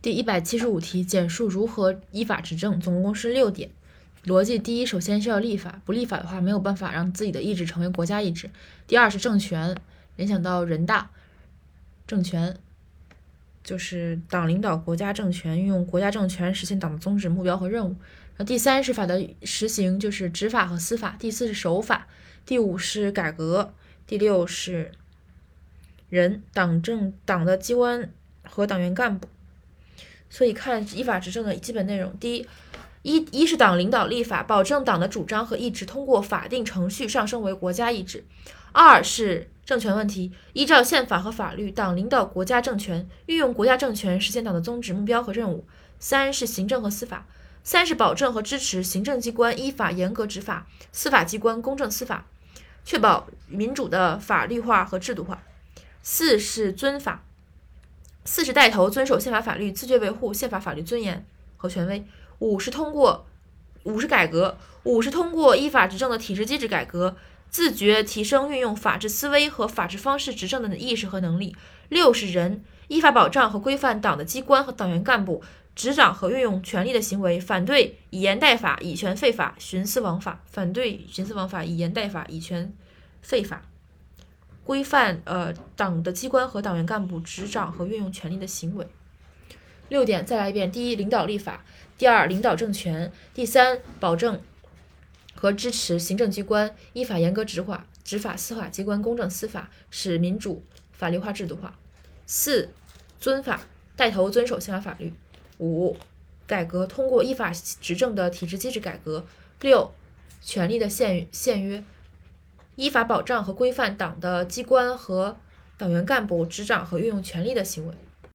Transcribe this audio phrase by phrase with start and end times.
[0.00, 3.70] 第一百七十五题，简述如何依法执政，总共是六点。
[4.24, 8.50] 逻辑：第一，首先是要立法，不立法的话没有办法让自己的意志成为国家意志。
[8.86, 9.76] 第二是政权，
[10.16, 11.10] 联想到人大
[12.06, 12.56] 政权，
[13.64, 17.96] 就是党领导国家政权，运用国家政权实现党的宗旨、目标和任务。
[18.36, 21.16] 然后第三是法的实行，就是执法和司法。
[21.18, 22.06] 第四是守法。
[22.46, 23.72] 第五是改革。
[24.06, 24.92] 第六是
[26.08, 28.10] 人，党政党的机关
[28.44, 29.28] 和党员干部。
[30.30, 32.46] 所以看依法执政的基本内容，第一，
[33.02, 38.20] 一一是党领导立法，保证党的主张和意志通过法定程序上升为国家意志；
[38.72, 45.64] 二是政权问题，依照宪法和法律，党领导国家政权，运用国家政权实现党的宗旨、目标和任务；
[45.98, 47.26] 三是行政和司法，
[47.64, 52.26] 三是保证和支持行政机关依法严格执法，司法机关公正司法，
[52.84, 55.38] 确保民主的法律化和制度化；
[56.02, 57.24] 四是遵法。
[58.30, 61.24] 四是带头遵守宪法法律，自觉维护宪法法律尊严
[61.56, 62.04] 和权威。
[62.40, 63.26] 五是通过，
[63.84, 67.16] 五是改革，五是通过依法执政的体制机制改革，
[67.48, 71.56] 自觉提升运用法治思维和法治方式执政的意识和能力。
[71.88, 75.42] 六是人，依法保障和规范党的机关和党员干部
[75.74, 82.74] 执掌和运用权力的行为，反对以言代法、以权废法、徇私枉法，反对徇私枉法、以言代法、以权
[83.22, 83.62] 废法。
[84.68, 88.86] 规范呃党的机关和党员干部执掌和运用权力的行为。
[89.88, 91.64] 六点再来一遍：第一，领导立法；
[91.96, 94.38] 第二，领导政权；第三，保证
[95.34, 101.70] 和支持行政机关依法严格执法，执法司法机关公正司法，使民主法律化制度化；
[102.26, 102.68] 四，
[103.18, 103.62] 遵法，
[103.96, 105.12] 带头遵守宪法法律；
[105.56, 105.96] 五，
[106.46, 109.22] 改革，通过依法执政的体制机制改革；
[109.62, 109.90] 六，
[110.42, 111.82] 权力的限限约。
[112.78, 115.36] 依法保障和规范党的机关和
[115.76, 117.94] 党员干部执掌和运用权力的行为。